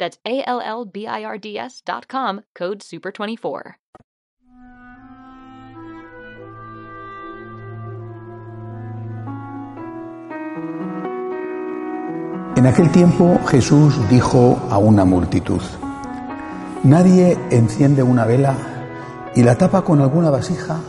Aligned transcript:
That's 0.00 0.18
A 0.24 0.42
L 0.46 0.60
L 0.60 0.86
B 0.86 1.06
I 1.06 1.22
R 1.24 1.38
D 1.38 1.58
S 1.58 1.82
dot 1.84 2.06
com, 2.08 2.40
code 2.58 2.80
SUPER24. 2.80 3.76
En 12.56 12.66
aquel 12.66 12.90
tiempo 12.90 13.38
Jesús 13.46 13.94
dijo 14.10 14.58
a 14.70 14.78
una 14.78 15.04
multitud, 15.04 15.60
Nadie 16.82 17.36
enciende 17.50 18.02
una 18.02 18.24
vela 18.24 18.56
y 19.34 19.42
la 19.42 19.56
tapa 19.56 19.82
con 19.82 20.00
alguna 20.00 20.30
vasija 20.30 20.80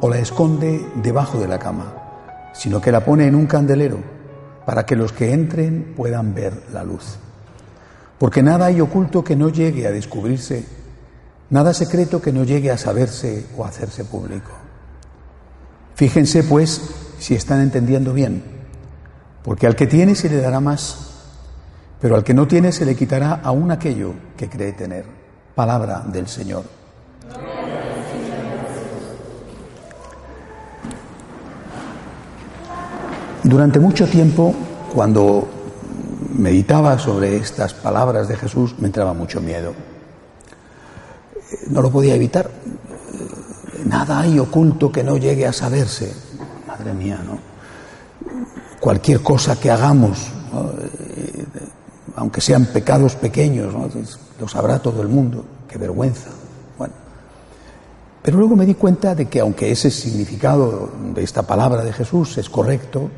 o 0.00 0.08
la 0.08 0.18
esconde 0.18 0.86
debajo 0.96 1.38
de 1.38 1.48
la 1.48 1.58
cama, 1.58 1.94
sino 2.52 2.80
que 2.80 2.92
la 2.92 3.04
pone 3.04 3.26
en 3.26 3.34
un 3.34 3.46
candelero 3.46 3.98
para 4.66 4.84
que 4.84 4.96
los 4.96 5.12
que 5.12 5.32
entren 5.32 5.94
puedan 5.96 6.34
ver 6.34 6.52
la 6.72 6.84
luz. 6.84 7.18
Porque 8.20 8.42
nada 8.42 8.66
hay 8.66 8.82
oculto 8.82 9.24
que 9.24 9.34
no 9.34 9.48
llegue 9.48 9.86
a 9.86 9.90
descubrirse, 9.90 10.62
nada 11.48 11.72
secreto 11.72 12.20
que 12.20 12.34
no 12.34 12.44
llegue 12.44 12.70
a 12.70 12.76
saberse 12.76 13.46
o 13.56 13.64
hacerse 13.64 14.04
público. 14.04 14.50
Fíjense, 15.94 16.42
pues, 16.42 16.82
si 17.18 17.34
están 17.34 17.62
entendiendo 17.62 18.12
bien, 18.12 18.44
porque 19.42 19.66
al 19.66 19.74
que 19.74 19.86
tiene 19.86 20.14
se 20.14 20.28
le 20.28 20.36
dará 20.36 20.60
más, 20.60 21.12
pero 21.98 22.14
al 22.14 22.22
que 22.22 22.34
no 22.34 22.46
tiene 22.46 22.72
se 22.72 22.84
le 22.84 22.94
quitará 22.94 23.40
aún 23.42 23.70
aquello 23.70 24.12
que 24.36 24.50
cree 24.50 24.74
tener. 24.74 25.06
Palabra 25.54 26.04
del 26.06 26.28
Señor. 26.28 26.64
Durante 33.42 33.80
mucho 33.80 34.06
tiempo, 34.06 34.54
cuando 34.94 35.59
meditaba 36.40 36.98
sobre 36.98 37.36
estas 37.36 37.74
palabras 37.74 38.26
de 38.26 38.36
Jesús, 38.36 38.74
me 38.78 38.86
entraba 38.86 39.12
mucho 39.12 39.40
miedo. 39.40 39.74
No 41.68 41.82
lo 41.82 41.90
podía 41.90 42.14
evitar. 42.14 42.50
Nada 43.84 44.20
hay 44.20 44.38
oculto 44.38 44.90
que 44.90 45.04
no 45.04 45.16
llegue 45.16 45.46
a 45.46 45.52
saberse. 45.52 46.12
Madre 46.66 46.94
mía, 46.94 47.20
¿no? 47.24 47.38
Cualquier 48.80 49.20
cosa 49.20 49.60
que 49.60 49.70
hagamos, 49.70 50.28
aunque 52.16 52.40
sean 52.40 52.66
pecados 52.66 53.14
pequeños, 53.16 53.74
lo 54.40 54.48
sabrá 54.48 54.78
todo 54.80 55.02
el 55.02 55.08
mundo. 55.08 55.44
Qué 55.68 55.78
vergüenza. 55.78 56.30
Bueno. 56.78 56.94
Pero 58.22 58.38
luego 58.38 58.56
me 58.56 58.66
di 58.66 58.74
cuenta 58.74 59.14
de 59.14 59.28
que 59.28 59.40
aunque 59.40 59.70
ese 59.70 59.90
significado 59.90 60.90
de 61.14 61.22
esta 61.22 61.42
palabra 61.42 61.84
de 61.84 61.92
Jesús 61.92 62.38
es 62.38 62.48
correcto, 62.48 63.10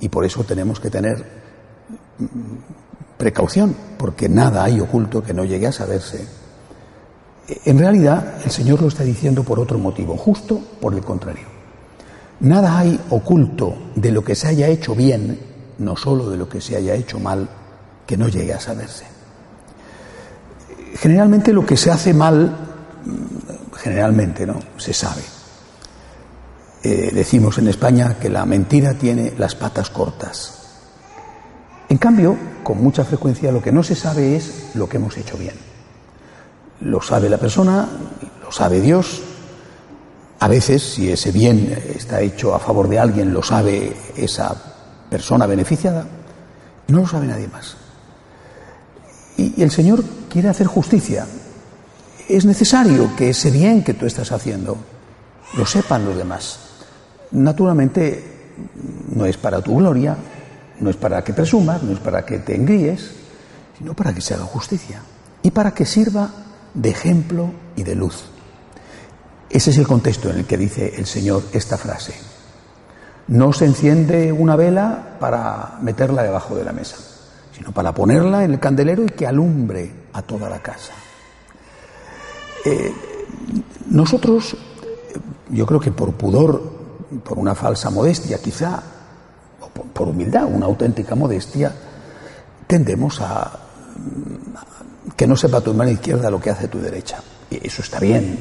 y 0.00 0.08
por 0.08 0.24
eso 0.24 0.44
tenemos 0.44 0.80
que 0.80 0.90
tener 0.90 1.45
precaución, 3.16 3.74
porque 3.98 4.28
nada 4.28 4.64
hay 4.64 4.80
oculto 4.80 5.22
que 5.22 5.34
no 5.34 5.44
llegue 5.44 5.66
a 5.66 5.72
saberse. 5.72 6.26
En 7.64 7.78
realidad, 7.78 8.40
el 8.44 8.50
Señor 8.50 8.82
lo 8.82 8.88
está 8.88 9.04
diciendo 9.04 9.44
por 9.44 9.60
otro 9.60 9.78
motivo, 9.78 10.16
justo 10.16 10.60
por 10.80 10.94
el 10.94 11.02
contrario. 11.02 11.46
Nada 12.40 12.78
hay 12.78 13.00
oculto 13.10 13.74
de 13.94 14.10
lo 14.10 14.22
que 14.22 14.34
se 14.34 14.48
haya 14.48 14.66
hecho 14.68 14.94
bien, 14.94 15.38
no 15.78 15.96
solo 15.96 16.28
de 16.28 16.36
lo 16.36 16.48
que 16.48 16.60
se 16.60 16.76
haya 16.76 16.94
hecho 16.94 17.18
mal, 17.18 17.48
que 18.06 18.16
no 18.16 18.28
llegue 18.28 18.52
a 18.52 18.60
saberse. 18.60 19.04
Generalmente 20.96 21.52
lo 21.52 21.64
que 21.64 21.76
se 21.76 21.90
hace 21.90 22.12
mal, 22.12 22.56
generalmente, 23.76 24.46
¿no? 24.46 24.60
Se 24.76 24.92
sabe. 24.92 25.22
Eh, 26.82 27.10
decimos 27.12 27.58
en 27.58 27.68
España 27.68 28.16
que 28.20 28.28
la 28.28 28.44
mentira 28.44 28.94
tiene 28.94 29.34
las 29.38 29.54
patas 29.54 29.90
cortas. 29.90 30.65
En 31.88 31.98
cambio, 31.98 32.36
con 32.62 32.82
mucha 32.82 33.04
frecuencia 33.04 33.52
lo 33.52 33.62
que 33.62 33.70
no 33.70 33.82
se 33.82 33.94
sabe 33.94 34.36
es 34.36 34.70
lo 34.74 34.88
que 34.88 34.96
hemos 34.96 35.16
hecho 35.16 35.36
bien. 35.36 35.54
Lo 36.80 37.00
sabe 37.00 37.28
la 37.28 37.38
persona, 37.38 37.88
lo 38.42 38.50
sabe 38.50 38.80
Dios. 38.80 39.22
A 40.40 40.48
veces, 40.48 40.82
si 40.82 41.10
ese 41.10 41.30
bien 41.30 41.78
está 41.94 42.20
hecho 42.20 42.54
a 42.54 42.58
favor 42.58 42.88
de 42.88 42.98
alguien, 42.98 43.32
lo 43.32 43.42
sabe 43.42 43.96
esa 44.16 44.54
persona 45.08 45.46
beneficiada. 45.46 46.06
No 46.88 46.98
lo 46.98 47.06
sabe 47.06 47.26
nadie 47.26 47.48
más. 47.48 47.76
Y, 49.36 49.62
el 49.62 49.70
Señor 49.70 50.04
quiere 50.28 50.48
hacer 50.48 50.66
justicia. 50.66 51.26
Es 52.28 52.44
necesario 52.44 53.14
que 53.16 53.30
ese 53.30 53.50
bien 53.50 53.84
que 53.84 53.94
tú 53.94 54.06
estás 54.06 54.32
haciendo 54.32 54.76
lo 55.56 55.64
sepan 55.64 56.04
los 56.04 56.16
demás. 56.16 56.58
Naturalmente, 57.30 58.24
no 59.14 59.24
es 59.24 59.36
para 59.36 59.62
tu 59.62 59.76
gloria, 59.76 60.16
no 60.80 60.90
es 60.90 60.96
para 60.96 61.22
que 61.24 61.32
presumas, 61.32 61.82
no 61.82 61.92
es 61.92 62.00
para 62.00 62.24
que 62.24 62.38
te 62.38 62.54
engríes, 62.54 63.12
sino 63.78 63.94
para 63.94 64.14
que 64.14 64.20
se 64.20 64.34
haga 64.34 64.44
justicia 64.44 65.00
y 65.42 65.50
para 65.50 65.72
que 65.72 65.86
sirva 65.86 66.30
de 66.74 66.90
ejemplo 66.90 67.50
y 67.76 67.82
de 67.82 67.94
luz. 67.94 68.24
Ese 69.48 69.70
es 69.70 69.78
el 69.78 69.86
contexto 69.86 70.30
en 70.30 70.38
el 70.38 70.44
que 70.44 70.56
dice 70.56 70.94
el 70.96 71.06
Señor 71.06 71.42
esta 71.52 71.76
frase. 71.76 72.14
No 73.28 73.52
se 73.52 73.64
enciende 73.64 74.32
una 74.32 74.56
vela 74.56 75.16
para 75.18 75.78
meterla 75.80 76.22
debajo 76.22 76.54
de 76.54 76.64
la 76.64 76.72
mesa, 76.72 76.96
sino 77.52 77.72
para 77.72 77.92
ponerla 77.92 78.44
en 78.44 78.52
el 78.52 78.60
candelero 78.60 79.04
y 79.04 79.08
que 79.08 79.26
alumbre 79.26 79.90
a 80.12 80.22
toda 80.22 80.48
la 80.48 80.60
casa. 80.60 80.92
Eh, 82.64 82.92
nosotros, 83.90 84.56
yo 85.50 85.66
creo 85.66 85.80
que 85.80 85.92
por 85.92 86.12
pudor, 86.14 86.62
por 87.24 87.38
una 87.38 87.54
falsa 87.54 87.90
modestia 87.90 88.38
quizá, 88.38 88.82
por 89.92 90.08
humildad, 90.08 90.46
una 90.46 90.66
auténtica 90.66 91.14
modestia, 91.14 91.72
tendemos 92.66 93.20
a 93.20 93.60
que 95.16 95.26
no 95.26 95.36
sepa 95.36 95.60
tu 95.60 95.72
mano 95.72 95.90
izquierda 95.90 96.30
lo 96.30 96.40
que 96.40 96.50
hace 96.50 96.68
tu 96.68 96.78
derecha. 96.78 97.22
Y 97.50 97.66
eso 97.66 97.82
está 97.82 97.98
bien. 98.00 98.38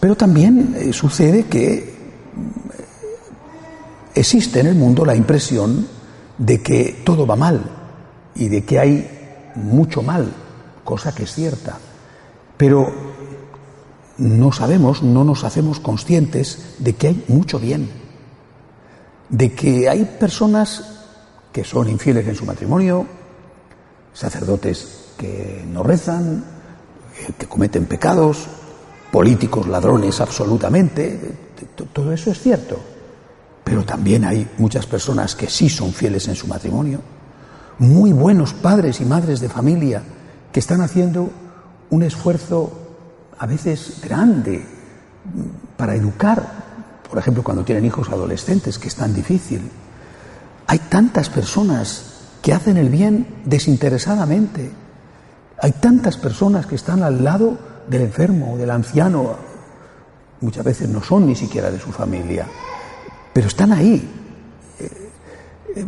Pero 0.00 0.16
también 0.16 0.74
eh, 0.76 0.92
sucede 0.92 1.44
que 1.44 1.74
eh, 1.74 1.94
existe 4.14 4.60
en 4.60 4.66
el 4.66 4.74
mundo 4.74 5.04
la 5.04 5.16
impresión 5.16 5.86
de 6.36 6.62
que 6.62 7.02
todo 7.04 7.26
va 7.26 7.36
mal 7.36 7.62
y 8.34 8.48
de 8.48 8.64
que 8.64 8.78
hay 8.78 9.52
mucho 9.54 10.02
mal, 10.02 10.30
cosa 10.84 11.14
que 11.14 11.24
es 11.24 11.32
cierta. 11.32 11.78
Pero 12.56 12.92
no 14.18 14.52
sabemos, 14.52 15.02
no 15.02 15.24
nos 15.24 15.42
hacemos 15.44 15.80
conscientes 15.80 16.76
de 16.78 16.94
que 16.94 17.08
hay 17.08 17.24
mucho 17.28 17.58
bien 17.58 18.03
de 19.28 19.52
que 19.52 19.88
hay 19.88 20.04
personas 20.04 20.82
que 21.52 21.64
son 21.64 21.88
infieles 21.88 22.26
en 22.26 22.34
su 22.34 22.44
matrimonio, 22.44 23.06
sacerdotes 24.12 25.12
que 25.16 25.64
no 25.68 25.82
rezan, 25.82 26.44
que 27.38 27.46
cometen 27.46 27.86
pecados, 27.86 28.46
políticos 29.10 29.68
ladrones 29.68 30.20
absolutamente, 30.20 31.20
todo 31.92 32.12
eso 32.12 32.30
es 32.30 32.40
cierto. 32.40 32.78
Pero 33.62 33.84
también 33.84 34.24
hay 34.24 34.48
muchas 34.58 34.86
personas 34.86 35.34
que 35.34 35.48
sí 35.48 35.68
son 35.68 35.92
fieles 35.92 36.28
en 36.28 36.34
su 36.34 36.46
matrimonio, 36.46 37.00
muy 37.78 38.12
buenos 38.12 38.52
padres 38.52 39.00
y 39.00 39.04
madres 39.04 39.40
de 39.40 39.48
familia 39.48 40.02
que 40.52 40.60
están 40.60 40.80
haciendo 40.80 41.30
un 41.90 42.02
esfuerzo 42.02 42.72
a 43.38 43.46
veces 43.46 44.00
grande 44.02 44.64
para 45.76 45.94
educar 45.94 46.64
por 47.08 47.18
ejemplo, 47.18 47.42
cuando 47.42 47.64
tienen 47.64 47.84
hijos 47.84 48.08
adolescentes, 48.08 48.78
que 48.78 48.88
es 48.88 48.94
tan 48.94 49.14
difícil. 49.14 49.70
Hay 50.66 50.78
tantas 50.78 51.28
personas 51.28 52.14
que 52.42 52.52
hacen 52.52 52.76
el 52.76 52.88
bien 52.88 53.42
desinteresadamente. 53.44 54.70
Hay 55.60 55.72
tantas 55.72 56.16
personas 56.16 56.66
que 56.66 56.74
están 56.74 57.02
al 57.02 57.22
lado 57.22 57.56
del 57.88 58.02
enfermo, 58.02 58.56
del 58.56 58.70
anciano, 58.70 59.36
muchas 60.40 60.64
veces 60.64 60.88
no 60.88 61.02
son 61.02 61.26
ni 61.26 61.34
siquiera 61.34 61.70
de 61.70 61.80
su 61.80 61.90
familia, 61.90 62.46
pero 63.32 63.48
están 63.48 63.72
ahí. 63.72 64.10
Eh, 64.78 65.10
eh, 65.76 65.86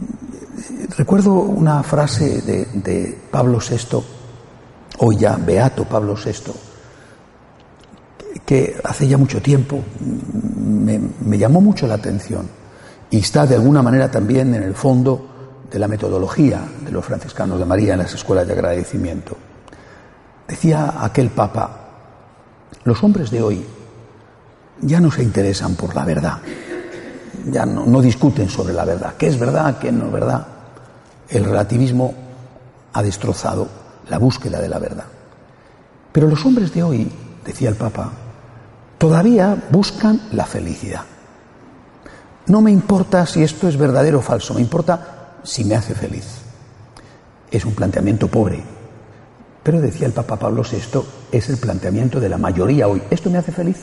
recuerdo 0.97 1.35
una 1.35 1.83
frase 1.83 2.41
de, 2.41 3.19
Pablo 3.31 3.59
VI, 3.59 3.99
hoy 4.99 5.17
ya 5.19 5.37
Beato 5.37 5.85
Pablo 5.85 6.15
VI, 6.15 6.53
que 8.47 8.81
hace 8.85 9.09
ya 9.09 9.19
mucho 9.19 9.43
tiempo 9.43 9.83
me, 10.57 11.37
llamó 11.37 11.61
mucho 11.61 11.89
la 11.89 11.95
atención 11.95 12.49
y 13.11 13.19
está 13.19 13.45
de 13.45 13.57
alguna 13.57 13.83
manera 13.83 14.09
también 14.09 14.55
en 14.55 14.63
el 14.63 14.75
fondo 14.75 15.65
de 15.71 15.79
la 15.81 15.89
metodología 15.89 16.63
de 16.85 16.93
los 16.93 17.05
franciscanos 17.05 17.59
de 17.59 17.65
María 17.65 17.95
en 17.95 17.99
las 17.99 18.15
escuelas 18.15 18.47
de 18.47 18.53
agradecimiento. 18.53 19.37
Decía 20.47 20.95
aquel 21.01 21.31
Papa, 21.31 21.81
los 22.85 23.03
hombres 23.03 23.33
de 23.33 23.43
hoy 23.43 23.67
ya 24.81 25.01
no 25.01 25.11
se 25.11 25.25
interesan 25.25 25.75
por 25.75 25.95
la 25.97 26.05
verdad, 26.05 26.39
ya 27.51 27.67
no, 27.67 28.01
discuten 28.01 28.49
sobre 28.49 28.75
la 28.75 28.85
verdad, 28.85 29.15
qué 29.19 29.27
es 29.27 29.39
verdad, 29.39 29.79
qué 29.79 29.91
no 29.91 30.07
es 30.07 30.13
verdad. 30.13 30.47
El 31.29 31.45
relativismo 31.45 32.15
ha 32.93 33.03
destrozado 33.03 33.69
la 34.09 34.19
búsqueda 34.19 34.61
de 34.61 34.69
la 34.69 34.79
verdad. 34.79 35.07
Pero 36.13 36.29
los 36.29 36.45
hombres 36.47 36.73
de 36.73 36.83
hoy, 36.85 37.11
decía 37.45 37.69
el 37.69 37.75
Papa, 37.75 38.13
todavía 38.99 39.69
buscan 39.71 40.21
la 40.33 40.47
felicidad. 40.47 41.03
No 42.47 42.61
me 42.61 42.71
importa 42.71 43.27
si 43.27 43.43
esto 43.43 43.69
es 43.69 43.77
verdadero 43.77 44.19
o 44.19 44.23
falso, 44.23 44.55
me 44.55 44.61
importa 44.61 45.39
si 45.43 45.65
me 45.65 45.75
hace 45.75 45.95
feliz. 45.95 46.25
Es 47.51 47.65
un 47.65 47.75
planteamiento 47.75 48.29
pobre, 48.29 48.63
pero 49.63 49.81
decía 49.81 50.07
el 50.07 50.13
Papa 50.13 50.37
Pablo 50.37 50.63
VI, 50.63 51.01
es 51.33 51.49
el 51.49 51.57
planteamiento 51.57 52.21
de 52.21 52.29
la 52.29 52.39
mayoría 52.39 52.89
hoy. 52.89 53.03
¿Esto 53.11 53.31
me 53.31 53.39
hace 53.39 53.53
feliz? 53.53 53.79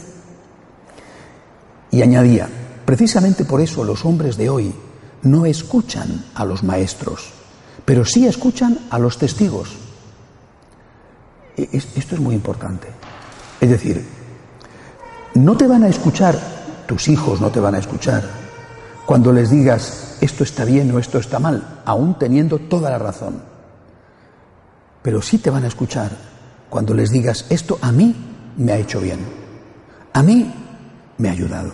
Y 1.92 2.02
añadía, 2.02 2.48
precisamente 2.86 3.46
por 3.46 3.62
eso 3.62 3.84
los 3.84 4.06
hombres 4.06 4.38
de 4.38 4.50
hoy 4.50 4.74
no 5.24 5.46
escuchan 5.46 6.26
a 6.36 6.46
los 6.46 6.64
maestros, 6.64 7.32
pero 7.86 8.06
sí 8.06 8.28
escuchan 8.28 8.80
a 8.90 9.00
los 9.00 9.18
testigos. 9.18 9.76
E, 11.58 11.70
esto 11.74 12.16
es 12.16 12.22
muy 12.22 12.36
importante. 12.36 12.88
Es 13.60 13.70
decir, 13.70 14.06
no 15.36 15.56
te 15.58 15.68
van 15.68 15.84
a 15.84 15.88
escuchar, 15.88 16.38
tus 16.86 17.08
hijos 17.08 17.42
no 17.42 17.50
te 17.50 17.60
van 17.60 17.76
a 17.76 17.80
escuchar, 17.80 18.24
cuando 19.06 19.32
les 19.32 19.50
digas 19.50 20.18
esto 20.22 20.44
está 20.44 20.66
bien 20.66 20.92
o 20.92 21.00
esto 21.00 21.18
está 21.18 21.40
mal, 21.40 21.82
aún 21.86 22.18
teniendo 22.18 22.60
toda 22.60 22.90
la 22.90 22.98
razón 22.98 23.54
pero 25.04 25.22
sí 25.22 25.38
te 25.38 25.52
van 25.52 25.66
a 25.66 25.68
escuchar 25.68 26.10
cuando 26.70 26.96
les 26.96 27.12
digas, 27.12 27.46
esto 27.50 27.78
a 27.82 27.92
mí 27.92 28.16
me 28.58 28.72
ha 28.72 28.78
hecho 28.78 29.00
bien, 29.00 29.20
a 30.14 30.24
mí 30.24 30.52
me 31.20 31.30
ha 31.30 31.34
ayudado, 31.34 31.72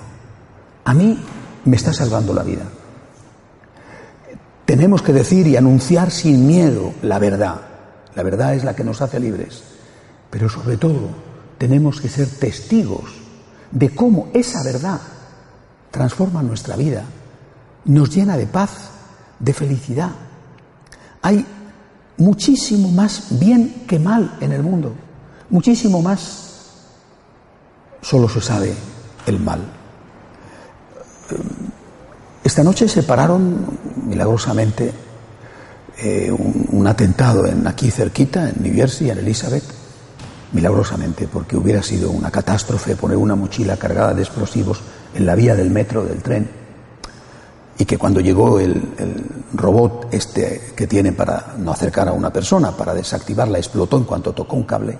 a 0.83 0.93
mí 0.93 1.17
me 1.63 1.75
está 1.77 1.93
salvando 1.93 2.33
la 2.33 2.43
vida. 2.43 2.63
Tenemos 4.65 5.01
que 5.01 5.13
decir 5.13 5.47
y 5.47 5.55
anunciar 5.55 6.11
sin 6.11 6.45
miedo 6.45 6.93
la 7.01 7.17
verdad. 7.17 7.61
La 8.15 8.23
verdad 8.23 8.55
es 8.55 8.63
la 8.63 8.75
que 8.75 8.83
nos 8.83 9.01
hace 9.01 9.19
libres. 9.19 9.63
Pero 10.29 10.49
sobre 10.49 10.77
todo 10.77 11.09
tenemos 11.57 12.01
que 12.01 12.09
ser 12.09 12.27
testigos 12.27 13.05
de 13.71 13.93
cómo 13.93 14.29
esa 14.33 14.63
verdad 14.63 14.99
transforma 15.91 16.43
nuestra 16.43 16.75
vida, 16.75 17.03
nos 17.85 18.09
llena 18.13 18.37
de 18.37 18.47
paz, 18.47 18.89
de 19.39 19.53
felicidad. 19.53 20.11
Hay 21.21 21.45
muchísimo 22.17 22.89
más 22.91 23.39
bien 23.39 23.85
que 23.87 23.99
mal 23.99 24.37
en 24.41 24.51
el 24.51 24.63
mundo, 24.63 24.93
muchísimo 25.49 26.01
más. 26.01 26.45
Solo 28.01 28.29
se 28.29 28.41
sabe 28.41 28.73
el 29.25 29.39
mal. 29.39 29.61
Esta 32.43 32.63
noche 32.63 32.87
se 32.87 33.03
pararon 33.03 33.77
milagrosamente 34.05 34.91
eh, 36.01 36.31
un, 36.31 36.87
atentado 36.87 37.45
en, 37.45 37.67
aquí 37.67 37.91
cerquita, 37.91 38.49
en 38.49 38.63
New 38.63 38.73
Jersey, 38.73 39.09
en 39.09 39.17
Elizabeth, 39.17 39.63
milagrosamente, 40.51 41.27
porque 41.27 41.55
hubiera 41.55 41.83
sido 41.83 42.11
una 42.11 42.31
catástrofe 42.31 42.95
poner 42.95 43.17
una 43.17 43.35
mochila 43.35 43.77
cargada 43.77 44.13
de 44.13 44.23
explosivos 44.23 44.81
en 45.13 45.25
la 45.25 45.35
vía 45.35 45.55
del 45.55 45.69
metro, 45.69 46.03
del 46.03 46.21
tren, 46.21 46.49
y 47.77 47.85
que 47.85 47.97
cuando 47.97 48.19
llegó 48.19 48.59
el, 48.59 48.81
robot 49.53 50.09
este 50.11 50.73
que 50.75 50.85
tiene 50.85 51.11
para 51.11 51.55
no 51.57 51.71
acercar 51.71 52.07
a 52.07 52.11
una 52.13 52.31
persona, 52.31 52.75
para 52.75 52.93
desactivarla, 52.93 53.57
explotó 53.57 53.97
en 53.97 54.03
cuanto 54.03 54.33
tocó 54.33 54.57
un 54.57 54.63
cable. 54.63 54.97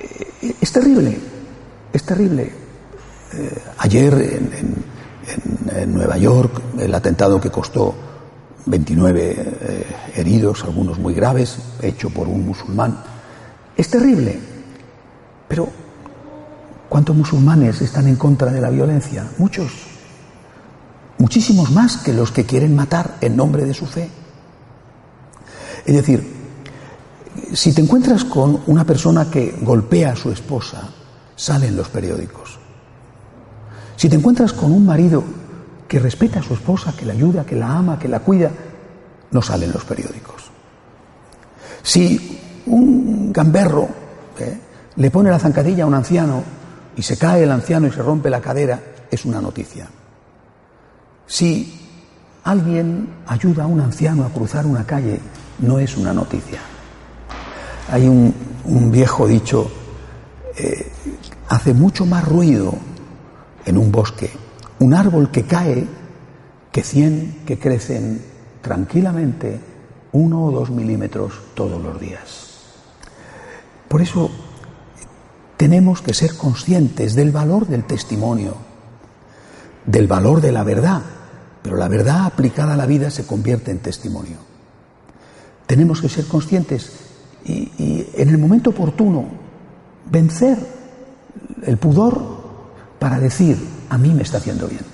Eh, 0.00 0.54
es 0.60 0.72
terrible, 0.72 1.18
es 1.92 2.02
terrible. 2.02 2.52
Eh, 3.32 3.62
ayer 3.78 4.14
en, 4.14 4.98
Nueva 5.86 6.16
York 6.16 6.62
el 6.78 6.94
atentado 6.94 7.38
que 7.40 7.50
costó 7.50 7.94
29 8.66 9.34
eh, 9.36 9.86
heridos, 10.16 10.64
algunos 10.64 10.98
muy 10.98 11.12
graves, 11.14 11.58
hecho 11.82 12.08
por 12.08 12.26
un 12.26 12.46
musulmán, 12.46 12.98
es 13.78 13.88
terrible. 13.88 14.38
Pero 15.48 15.68
¿cuántos 16.90 17.16
musulmanes 17.16 17.80
están 17.80 18.08
en 18.08 18.16
contra 18.16 18.52
de 18.52 18.60
la 18.60 18.68
violencia? 18.68 19.26
Muchos 19.38 19.72
muchísimos 21.18 21.70
más 21.72 21.98
que 21.98 22.12
los 22.12 22.30
que 22.30 22.44
quieren 22.44 22.74
matar 22.74 23.16
en 23.20 23.36
nombre 23.36 23.64
de 23.64 23.74
su 23.74 23.86
fe. 23.86 24.08
Es 25.84 25.94
decir, 25.94 26.36
si 27.52 27.72
te 27.72 27.82
encuentras 27.82 28.24
con 28.24 28.62
una 28.66 28.84
persona 28.84 29.30
que 29.30 29.56
golpea 29.60 30.12
a 30.12 30.16
su 30.16 30.30
esposa, 30.30 30.88
sale 31.34 31.68
en 31.68 31.76
los 31.76 31.88
periódicos. 31.88 32.58
Si 33.96 34.08
te 34.08 34.16
encuentras 34.16 34.52
con 34.52 34.72
un 34.72 34.86
marido 34.86 35.24
que 35.88 35.98
respeta 35.98 36.40
a 36.40 36.42
su 36.42 36.54
esposa, 36.54 36.94
que 36.96 37.06
la 37.06 37.14
ayuda, 37.14 37.44
que 37.44 37.56
la 37.56 37.76
ama, 37.76 37.98
que 37.98 38.08
la 38.08 38.20
cuida, 38.20 38.50
no 39.30 39.42
sale 39.42 39.66
en 39.66 39.72
los 39.72 39.84
periódicos. 39.84 40.50
Si 41.82 42.38
un 42.70 43.32
gamberro 43.32 43.88
le 44.96 45.10
pone 45.10 45.30
la 45.30 45.38
zancadilla 45.38 45.84
a 45.84 45.86
un 45.86 45.94
anciano 45.94 46.42
y 46.96 47.02
se 47.02 47.16
cae 47.16 47.44
el 47.44 47.52
anciano 47.52 47.86
y 47.86 47.92
se 47.92 48.02
rompe 48.02 48.30
la 48.30 48.40
cadera, 48.40 48.80
es 49.10 49.24
una 49.24 49.40
noticia. 49.40 49.86
Si 51.26 51.86
alguien 52.44 53.08
ayuda 53.26 53.64
a 53.64 53.66
un 53.66 53.80
anciano 53.80 54.24
a 54.24 54.30
cruzar 54.30 54.66
una 54.66 54.84
calle, 54.84 55.20
no 55.60 55.78
es 55.78 55.96
una 55.96 56.12
noticia. 56.12 56.58
Hay 57.90 58.08
un, 58.08 58.34
viejo 58.90 59.26
dicho, 59.26 59.70
eh, 60.56 60.90
hace 61.48 61.74
mucho 61.74 62.04
más 62.04 62.26
ruido 62.26 62.74
en 63.64 63.78
un 63.78 63.92
bosque 63.92 64.30
un 64.80 64.94
árbol 64.94 65.30
que 65.30 65.44
cae 65.44 65.86
que 66.70 66.82
cien 66.82 67.42
que 67.46 67.58
crecen 67.58 68.22
tranquilamente 68.62 69.58
uno 70.12 70.44
o 70.44 70.50
dos 70.50 70.70
milímetros 70.70 71.32
todos 71.54 71.82
los 71.82 72.00
días. 72.00 72.47
Por 73.88 74.02
eso 74.02 74.30
tenemos 75.56 76.02
que 76.02 76.14
ser 76.14 76.36
conscientes 76.36 77.14
del 77.14 77.32
valor 77.32 77.66
del 77.66 77.84
testimonio, 77.84 78.54
del 79.84 80.06
valor 80.06 80.40
de 80.40 80.52
la 80.52 80.62
verdad, 80.62 81.02
pero 81.62 81.76
la 81.76 81.88
verdad 81.88 82.26
aplicada 82.26 82.74
a 82.74 82.76
la 82.76 82.86
vida 82.86 83.10
se 83.10 83.26
convierte 83.26 83.70
en 83.70 83.80
testimonio. 83.80 84.36
Tenemos 85.66 86.00
que 86.00 86.08
ser 86.08 86.26
conscientes 86.26 86.92
y, 87.44 88.06
en 88.14 88.28
el 88.28 88.38
momento 88.38 88.70
oportuno 88.70 89.24
vencer 90.10 90.58
el 91.64 91.76
pudor 91.78 92.38
para 92.98 93.18
decir, 93.18 93.58
a 93.88 93.98
mí 93.98 94.14
me 94.14 94.22
está 94.22 94.38
haciendo 94.38 94.68
bien, 94.68 94.84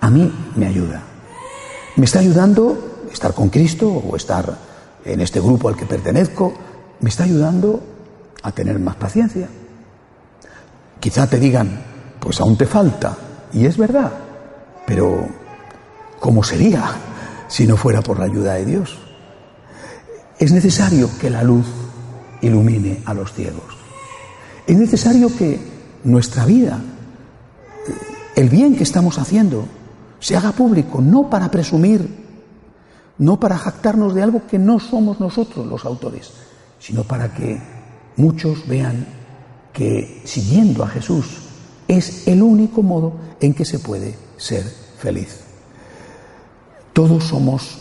a 0.00 0.10
mí 0.10 0.32
me 0.56 0.66
ayuda. 0.66 1.02
Me 1.96 2.04
está 2.04 2.18
ayudando 2.18 3.06
estar 3.12 3.34
con 3.34 3.48
Cristo 3.48 3.88
o 3.88 4.16
estar 4.16 4.56
en 5.04 5.20
este 5.20 5.40
grupo 5.40 5.68
al 5.68 5.76
que 5.76 5.86
pertenezco, 5.86 6.52
me 7.00 7.08
está 7.08 7.24
ayudando 7.24 7.80
a 8.42 8.52
tener 8.52 8.78
más 8.78 8.96
paciencia. 8.96 9.48
Quizá 11.00 11.26
te 11.26 11.38
digan, 11.38 11.82
pues 12.20 12.40
aún 12.40 12.56
te 12.56 12.66
falta, 12.66 13.16
y 13.52 13.66
es 13.66 13.76
verdad, 13.76 14.12
pero 14.86 15.28
¿Cómo 16.22 16.44
sería 16.44 16.84
si 17.48 17.66
no 17.66 17.76
fuera 17.76 18.00
por 18.00 18.20
la 18.20 18.26
ayuda 18.26 18.54
de 18.54 18.64
Dios? 18.64 18.96
Es 20.38 20.52
necesario 20.52 21.10
que 21.20 21.30
la 21.30 21.42
luz 21.42 21.66
ilumine 22.40 23.02
a 23.06 23.12
los 23.12 23.32
ciegos. 23.32 23.76
Es 24.64 24.76
necesario 24.76 25.36
que 25.36 25.58
nuestra 26.04 26.46
vida, 26.46 26.78
el 28.36 28.48
bien 28.48 28.76
que 28.76 28.84
estamos 28.84 29.18
haciendo, 29.18 29.66
se 30.20 30.36
haga 30.36 30.52
público, 30.52 31.00
no 31.00 31.28
para 31.28 31.50
presumir, 31.50 32.08
no 33.18 33.40
para 33.40 33.58
jactarnos 33.58 34.14
de 34.14 34.22
algo 34.22 34.46
que 34.46 34.60
no 34.60 34.78
somos 34.78 35.18
nosotros 35.18 35.66
los 35.66 35.84
autores, 35.84 36.30
sino 36.78 37.02
para 37.02 37.34
que 37.34 37.60
muchos 38.16 38.66
vean 38.66 39.06
que 39.72 40.22
siguiendo 40.24 40.84
a 40.84 40.88
Jesús 40.88 41.42
es 41.88 42.26
el 42.28 42.42
único 42.42 42.82
modo 42.82 43.14
en 43.40 43.54
que 43.54 43.64
se 43.64 43.78
puede 43.78 44.16
ser 44.36 44.64
feliz. 44.98 45.40
Todos 46.92 47.24
somos 47.24 47.78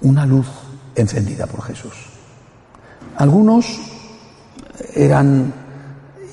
una 0.00 0.26
luz 0.26 0.46
encendida 0.94 1.46
por 1.46 1.62
Jesús. 1.62 1.94
Algunos 3.16 3.66
eran 4.94 5.52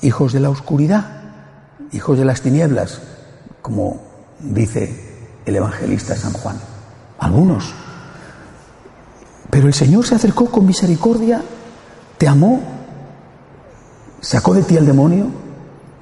hijos 0.02 0.32
de 0.32 0.40
la 0.40 0.50
oscuridad, 0.50 1.22
hijos 1.92 2.18
de 2.18 2.24
las 2.24 2.40
tinieblas, 2.42 3.00
como 3.62 4.00
dice 4.40 5.14
el 5.46 5.56
evangelista 5.56 6.16
San 6.16 6.32
Juan. 6.32 6.58
Algunos. 7.18 7.72
Pero 9.50 9.66
el 9.66 9.74
Señor 9.74 10.06
se 10.06 10.14
acercó 10.14 10.46
con 10.46 10.66
misericordia, 10.66 11.42
te 12.18 12.26
amó, 12.26 12.60
sacó 14.24 14.54
de 14.54 14.62
ti 14.62 14.76
el 14.76 14.86
demonio 14.86 15.26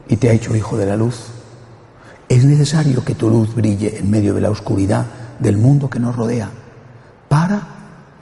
y 0.09 0.17
te 0.17 0.31
ha 0.31 0.33
hecho 0.33 0.57
hijo 0.57 0.76
de 0.76 0.87
la 0.87 0.97
luz. 0.97 1.26
Es 2.29 2.45
necesario 2.45 3.05
que 3.05 3.14
tu 3.14 3.29
luz 3.29 3.55
brille 3.55 3.99
en 3.99 4.11
medio 4.11 4.35
de 4.35 4.41
la 4.41 4.50
oscuridad 4.50 5.07
del 5.38 5.57
mundo 5.57 5.91
que 5.91 5.99
nos 5.99 6.17
rodea 6.17 6.50
para 7.29 7.73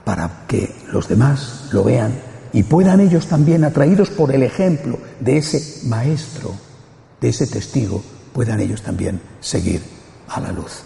para 0.03 0.45
que 0.47 0.75
los 0.91 1.07
demás 1.07 1.69
lo 1.71 1.83
vean 1.83 2.13
y 2.53 2.63
puedan 2.63 2.99
ellos 2.99 3.27
también, 3.27 3.63
atraídos 3.63 4.09
por 4.09 4.33
el 4.33 4.43
ejemplo 4.43 4.97
de 5.19 5.37
ese 5.37 5.87
maestro, 5.87 6.53
de 7.21 7.29
ese 7.29 7.47
testigo, 7.47 8.03
puedan 8.33 8.59
ellos 8.59 8.81
también 8.81 9.21
seguir 9.39 9.81
a 10.27 10.41
la 10.41 10.51
luz. 10.51 10.81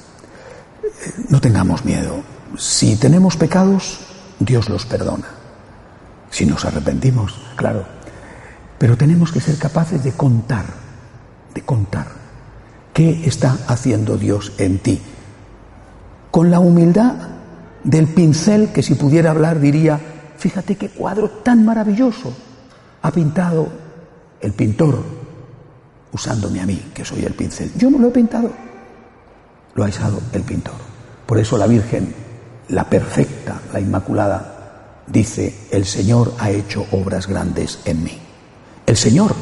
Eh, 0.84 1.14
no 1.30 1.42
tengamos 1.42 1.84
miedo. 1.84 2.22
Si 2.58 2.98
tenemos 2.98 3.36
pecados, 3.36 4.00
Dios 4.40 4.70
los 4.70 4.86
perdona. 4.86 5.28
Si 6.30 6.46
nos 6.46 6.66
arrepentimos, 6.66 7.40
claro. 7.56 7.86
Pero 8.78 8.98
tenemos 8.98 9.32
que 9.32 9.42
ser 9.42 9.58
capaces 9.58 10.04
de 10.04 10.12
contar, 10.12 10.66
de 11.54 11.62
contar 11.62 12.08
qué 12.94 13.26
está 13.26 13.58
haciendo 13.68 14.18
Dios 14.18 14.54
en 14.58 14.80
ti. 14.80 15.02
Con 16.32 16.52
la 16.52 16.60
humildad 16.60 17.14
del 17.84 18.08
pincel 18.08 18.72
que 18.74 18.84
si 18.84 18.96
pudiera 18.96 19.32
hablar 19.32 19.60
diría, 19.60 20.00
fíjate 20.38 20.76
qué 20.76 20.90
cuadro 20.90 21.30
tan 21.30 21.64
maravilloso 21.66 22.34
ha 23.02 23.12
pintado 23.12 23.68
el 24.42 24.54
pintor 24.54 25.04
usándome 26.12 26.62
a 26.62 26.66
mí, 26.66 26.92
que 26.94 27.04
soy 27.04 27.26
el 27.26 27.34
pincel. 27.34 27.72
Yo 27.78 27.92
no 27.92 28.00
lo 28.00 28.08
he 28.08 28.12
pintado, 28.12 28.50
lo 29.76 29.84
ha 29.84 29.88
usado 29.90 30.22
el 30.32 30.44
pintor. 30.44 30.76
Por 31.26 31.38
eso 31.38 31.58
la 31.58 31.68
Virgen, 31.68 32.14
la 32.70 32.90
perfecta, 32.90 33.60
la 33.74 33.82
Inmaculada, 33.82 35.04
dice, 35.08 35.68
el 35.72 35.86
Señor 35.86 36.34
ha 36.40 36.52
hecho 36.52 36.86
obras 36.92 37.28
grandes 37.28 37.80
en 37.84 38.04
mí. 38.04 38.25
El 38.86 38.98
Señor 38.98 39.34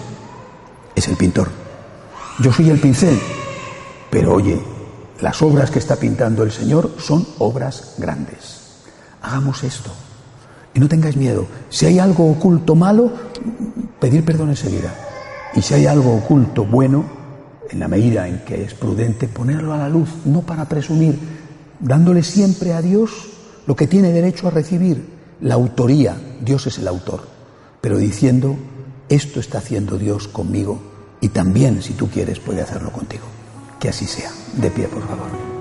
es 0.95 1.07
el 1.07 1.17
pintor. 1.17 1.49
Yo 2.39 2.53
soy 2.53 2.69
el 2.69 2.79
pincel, 2.79 3.19
pero 4.09 4.33
oye, 4.33 4.61
las 5.19 5.41
obras 5.41 5.69
que 5.69 5.79
está 5.79 5.97
pintando 5.97 6.43
el 6.43 6.51
Señor 6.51 6.95
son 6.97 7.27
obras 7.39 7.95
grandes. 7.97 8.61
Hagamos 9.21 9.63
esto. 9.63 9.91
Y 10.73 10.79
no 10.79 10.87
tengáis 10.87 11.17
miedo. 11.17 11.45
Si 11.69 11.85
hay 11.85 11.99
algo 11.99 12.31
oculto 12.31 12.73
malo, 12.73 13.11
pedir 13.99 14.23
perdón 14.23 14.49
enseguida. 14.49 14.93
Y 15.55 15.61
si 15.61 15.73
hay 15.73 15.87
algo 15.87 16.15
oculto 16.15 16.65
bueno, 16.65 17.05
en 17.69 17.79
la 17.79 17.87
medida 17.87 18.27
en 18.27 18.39
que 18.45 18.63
es 18.63 18.73
prudente, 18.73 19.27
ponerlo 19.27 19.73
a 19.73 19.77
la 19.77 19.89
luz, 19.89 20.09
no 20.25 20.41
para 20.41 20.65
presumir, 20.65 21.19
dándole 21.79 22.23
siempre 22.23 22.73
a 22.73 22.81
Dios 22.81 23.11
lo 23.67 23.75
que 23.75 23.87
tiene 23.87 24.11
derecho 24.11 24.47
a 24.47 24.51
recibir, 24.51 25.05
la 25.41 25.55
autoría, 25.55 26.15
Dios 26.41 26.65
es 26.67 26.79
el 26.79 26.87
autor, 26.87 27.27
pero 27.81 27.97
diciendo, 27.97 28.55
esto 29.09 29.39
está 29.39 29.59
haciendo 29.59 29.97
Dios 29.97 30.27
conmigo 30.27 30.81
y 31.21 31.29
también, 31.29 31.81
si 31.81 31.93
tú 31.93 32.09
quieres, 32.09 32.39
puede 32.39 32.61
hacerlo 32.61 32.91
contigo. 32.91 33.25
Que 33.79 33.89
así 33.89 34.05
sea. 34.05 34.31
De 34.53 34.69
pie, 34.69 34.87
por 34.87 35.07
favor. 35.07 35.52